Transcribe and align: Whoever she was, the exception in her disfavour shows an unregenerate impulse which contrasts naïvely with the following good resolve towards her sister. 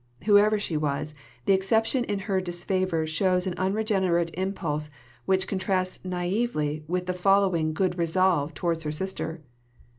Whoever 0.25 0.57
she 0.57 0.77
was, 0.77 1.13
the 1.45 1.53
exception 1.53 2.05
in 2.05 2.17
her 2.25 2.41
disfavour 2.41 3.05
shows 3.05 3.45
an 3.45 3.53
unregenerate 3.55 4.31
impulse 4.33 4.89
which 5.27 5.45
contrasts 5.47 5.99
naïvely 6.03 6.81
with 6.89 7.05
the 7.05 7.13
following 7.13 7.71
good 7.71 7.99
resolve 7.99 8.55
towards 8.55 8.81
her 8.81 8.91
sister. 8.91 9.37